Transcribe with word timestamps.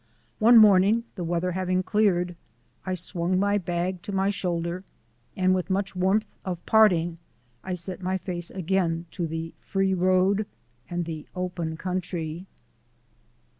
One 0.39 0.57
morning, 0.57 1.03
the 1.13 1.23
weather 1.23 1.51
having 1.51 1.83
cleared, 1.83 2.35
I 2.87 2.95
swung 2.95 3.39
my 3.39 3.59
bag 3.59 4.01
to 4.01 4.11
my 4.11 4.31
shoulder, 4.31 4.83
and 5.37 5.53
with 5.53 5.69
much 5.69 5.95
warmth 5.95 6.25
of 6.43 6.65
parting 6.65 7.19
I 7.63 7.75
set 7.75 8.01
my 8.01 8.17
face 8.17 8.49
again 8.49 9.05
to 9.11 9.27
the 9.27 9.53
free 9.59 9.93
road 9.93 10.47
and 10.89 11.05
the 11.05 11.27
open 11.35 11.77
country. 11.77 12.47